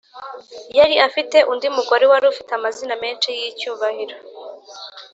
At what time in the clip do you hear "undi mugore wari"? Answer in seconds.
1.51-2.25